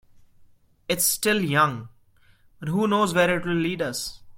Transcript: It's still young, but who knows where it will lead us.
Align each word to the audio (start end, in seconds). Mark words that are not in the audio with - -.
It's 0.89 1.03
still 1.05 1.43
young, 1.43 1.89
but 2.59 2.69
who 2.69 2.87
knows 2.87 3.13
where 3.13 3.37
it 3.37 3.45
will 3.45 3.53
lead 3.53 3.83
us. 3.83 4.23